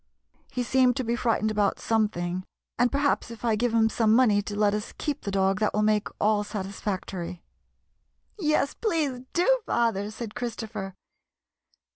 He 0.51 0.63
seemed 0.63 0.95
to 0.95 1.03
be 1.03 1.15
frightened 1.15 1.51
about 1.51 1.79
something, 1.79 2.43
and 2.79 2.91
perhaps 2.91 3.29
if 3.29 3.45
I 3.45 3.55
give 3.55 3.71
him 3.71 3.87
some 3.87 4.15
money 4.15 4.41
to 4.41 4.55
let 4.55 4.73
us 4.73 4.95
keep 4.97 5.21
the 5.21 5.29
dog 5.29 5.59
that 5.59 5.75
will 5.75 5.83
make 5.83 6.07
all 6.19 6.43
satisfactory." 6.43 7.43
"Yes, 8.39 8.73
please, 8.73 9.19
do, 9.33 9.59
father/' 9.67 10.09
said 10.09 10.33
Christopher. 10.33 10.95